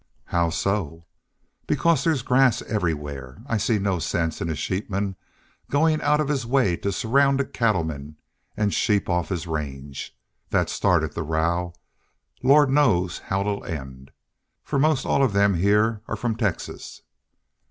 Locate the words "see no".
3.57-3.99